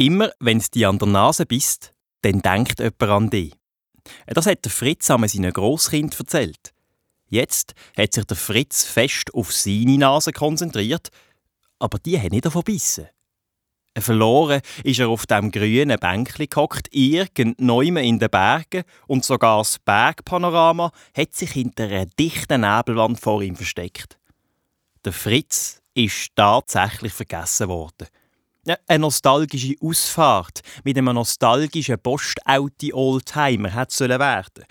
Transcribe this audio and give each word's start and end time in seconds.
Immer, 0.00 0.30
wenn 0.38 0.58
es 0.58 0.70
dir 0.70 0.88
an 0.88 1.00
der 1.00 1.08
Nase 1.08 1.44
bist, 1.44 1.92
dann 2.22 2.40
denkt 2.40 2.78
jemand 2.78 3.02
an 3.02 3.30
dich. 3.30 3.52
Das 4.26 4.46
hat 4.46 4.64
der 4.64 4.70
Fritz 4.70 5.10
einmal 5.10 5.28
seinen 5.28 5.52
Grosskind 5.52 6.18
erzählt. 6.18 6.72
Jetzt 7.28 7.74
hat 7.96 8.14
sich 8.14 8.24
der 8.24 8.36
Fritz 8.36 8.84
fest 8.84 9.34
auf 9.34 9.52
seine 9.52 9.98
Nase 9.98 10.32
konzentriert, 10.32 11.08
aber 11.80 11.98
die 11.98 12.18
hat 12.20 12.30
nicht 12.30 12.44
davon 12.44 12.62
bissen. 12.62 13.08
Verloren 13.98 14.60
ist 14.84 15.00
er 15.00 15.08
auf 15.08 15.26
dem 15.26 15.50
grünen 15.50 15.98
Bänkli 15.98 16.46
gehockt, 16.46 16.86
irgendwo 16.92 17.82
in 17.82 18.20
den 18.20 18.30
Bergen, 18.30 18.84
und 19.08 19.24
sogar 19.24 19.58
das 19.58 19.80
Bergpanorama 19.80 20.92
hat 21.16 21.34
sich 21.34 21.50
hinter 21.50 21.86
einer 21.86 22.06
dichten 22.06 22.60
Nebelwand 22.60 23.18
vor 23.18 23.42
ihm 23.42 23.56
versteckt. 23.56 24.16
Der 25.04 25.12
Fritz 25.12 25.82
ist 25.94 26.36
tatsächlich 26.36 27.12
vergessen 27.12 27.68
worden. 27.68 28.06
Eine 28.86 29.00
nostalgische 29.00 29.74
Ausfahrt 29.80 30.60
mit 30.84 30.98
einem 30.98 31.14
nostalgischen 31.14 31.98
Postauti-Oldtimer 31.98 33.70
hätte 33.70 34.08
werden. 34.08 34.64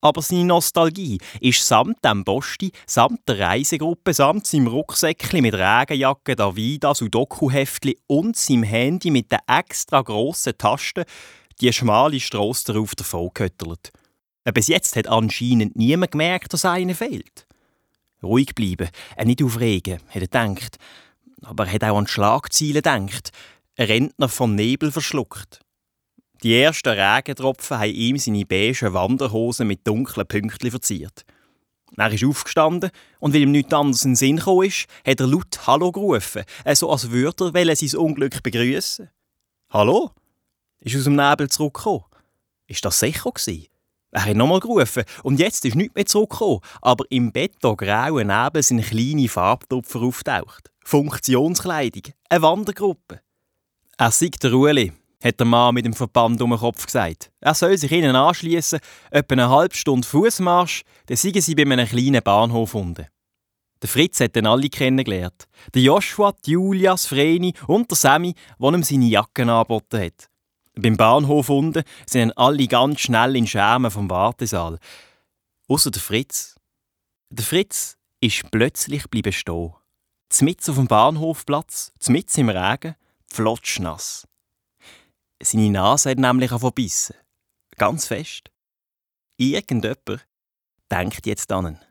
Aber 0.00 0.22
seine 0.22 0.44
Nostalgie 0.44 1.18
ist 1.40 1.66
samt 1.66 2.04
dem 2.04 2.24
Posti, 2.24 2.70
samt 2.86 3.28
der 3.28 3.40
Reisegruppe, 3.40 4.14
samt 4.14 4.46
seinem 4.46 4.68
Rucksäckchen 4.68 5.42
mit 5.42 5.54
Regenjacke, 5.54 6.36
Davidas 6.36 7.02
und 7.02 7.14
Dokuheftli 7.14 7.98
und 8.06 8.36
seinem 8.36 8.62
Handy 8.62 9.10
mit 9.10 9.32
den 9.32 9.40
extra 9.48 10.02
grossen 10.02 10.56
Tasten 10.56 11.04
die 11.60 11.72
schmale 11.72 12.20
Strasse 12.20 12.72
darauf 12.72 12.94
davon 12.94 13.30
gehöttelt. 13.34 13.90
Äh, 14.44 14.52
bis 14.52 14.68
jetzt 14.68 14.94
hat 14.94 15.08
anscheinend 15.08 15.76
niemand 15.76 16.12
gemerkt, 16.12 16.52
dass 16.52 16.64
einer 16.64 16.94
fehlt. 16.94 17.46
Ruhig 18.22 18.54
bleiben, 18.54 18.88
äh, 19.16 19.24
nicht 19.24 19.42
aufregen, 19.42 19.98
hat 20.08 20.14
er 20.14 20.20
gedacht. 20.20 20.78
Aber 21.42 21.66
er 21.66 21.72
hat 21.72 21.84
auch 21.84 21.98
an 21.98 22.06
Schlagzeilen 22.06 22.74
gedacht. 22.74 23.30
Ein 23.76 23.86
Rentner 23.86 24.28
vom 24.28 24.54
Nebel 24.54 24.90
verschluckt. 24.90 25.60
Die 26.42 26.60
ersten 26.60 26.88
Regentropfen 26.88 27.78
haben 27.78 27.90
ihm 27.90 28.16
seine 28.18 28.44
beige 28.44 28.92
Wanderhosen 28.92 29.66
mit 29.66 29.86
dunklen 29.86 30.26
Pünktchen 30.26 30.70
verziert. 30.70 31.24
Er 31.96 32.12
ist 32.12 32.24
aufgestanden 32.24 32.90
und 33.18 33.34
weil 33.34 33.42
ihm 33.42 33.50
nichts 33.50 33.72
anderes 33.72 34.04
in 34.04 34.12
den 34.12 34.16
Sinn 34.16 34.38
kam, 34.38 34.62
ist, 34.62 34.86
hat 35.04 35.20
er 35.20 35.26
laut 35.26 35.66
Hallo 35.66 35.90
gerufen, 35.90 36.44
äh, 36.64 36.74
so 36.74 36.90
als 36.90 37.10
würde 37.10 37.50
er 37.52 37.76
sein 37.76 37.98
Unglück 37.98 38.42
begrüßen. 38.42 39.10
Hallo? 39.70 40.12
Ist 40.80 40.96
aus 40.96 41.04
dem 41.04 41.16
Nebel 41.16 41.48
zurückgekommen. 41.48 42.04
Ist 42.66 42.84
das 42.84 43.00
sicher 43.00 43.30
gewesen? 43.32 43.66
Er 44.10 44.24
hat 44.24 44.36
nochmal 44.36 44.60
gerufen 44.60 45.04
und 45.22 45.38
jetzt 45.38 45.64
ist 45.64 45.74
nichts 45.74 45.94
mehr 45.94 46.06
zurückgekommen, 46.06 46.60
aber 46.80 47.04
im 47.10 47.30
betongrauen 47.30 48.28
Nebel 48.28 48.62
sind 48.62 48.82
kleine 48.82 49.28
Farbtupfer 49.28 50.00
auftaucht. 50.00 50.70
Funktionskleidung, 50.84 52.14
eine 52.30 52.42
Wandergruppe. 52.42 53.20
Er 53.98 54.10
sieht 54.10 54.42
der 54.42 54.54
Ueli, 54.54 54.92
hat 55.22 55.38
der 55.38 55.46
Mann 55.46 55.74
mit 55.74 55.84
dem 55.84 55.92
Verband 55.92 56.40
um 56.40 56.50
den 56.50 56.58
Kopf 56.58 56.86
gesagt. 56.86 57.30
Er 57.40 57.52
soll 57.52 57.76
sich 57.76 57.92
ihnen 57.92 58.16
anschließen, 58.16 58.78
etwa 59.10 59.32
eine 59.34 59.50
halbe 59.50 59.76
Stunde 59.76 60.08
Fußmarsch, 60.08 60.84
dann 61.06 61.16
seien 61.16 61.40
sie 61.42 61.54
bei 61.54 61.62
einem 61.62 61.86
kleinen 61.86 62.22
Bahnhof 62.22 62.74
unten. 62.74 63.06
Der 63.82 63.88
Fritz 63.88 64.20
hat 64.20 64.34
dann 64.34 64.46
alle 64.46 64.68
kennengelernt. 64.70 65.44
Der 65.74 65.82
Joshua, 65.82 66.32
die 66.44 66.52
Julia, 66.52 66.92
das 66.92 67.06
Vreni 67.06 67.52
und 67.66 67.90
der 67.90 67.96
Sammy, 67.96 68.34
der 68.58 68.72
ihm 68.72 68.82
seine 68.82 69.06
Jacken 69.06 69.50
angeboten 69.50 70.00
hat. 70.00 70.28
Beim 70.80 70.96
Bahnhof 70.96 71.48
unten 71.48 71.82
sind 72.06 72.38
alle 72.38 72.68
ganz 72.68 73.00
schnell 73.00 73.34
in 73.34 73.48
Schermen 73.48 73.90
vom 73.90 74.08
Wartesaal. 74.08 74.78
Außer 75.66 75.90
der 75.90 76.00
Fritz. 76.00 76.54
Der 77.30 77.44
Fritz 77.44 77.98
ist 78.20 78.48
plötzlich 78.52 79.10
bleiben 79.10 79.32
stehen. 79.32 79.74
Zmitz 80.28 80.68
auf 80.68 80.76
dem 80.76 80.86
Bahnhofplatz, 80.86 81.92
zmitz 81.98 82.38
im 82.38 82.48
Regen, 82.48 82.94
flotschnass. 83.26 84.28
Seine 85.42 85.70
Nase 85.70 86.10
hat 86.10 86.18
nämlich 86.18 86.50
verbissen. 86.50 87.16
Ganz 87.76 88.06
fest. 88.06 88.52
Irgendjemand 89.36 90.28
denkt 90.92 91.26
jetzt 91.26 91.50
an 91.50 91.74
ihn. 91.74 91.87